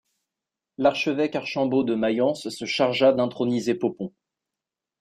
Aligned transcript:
L’archevêque 0.79 1.35
Archambaud 1.35 1.83
de 1.83 1.93
Mayence 1.93 2.49
se 2.49 2.65
chargea 2.65 3.11
d'introniser 3.11 3.75
Poppon. 3.75 4.11